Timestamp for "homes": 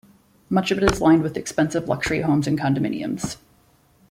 2.21-2.47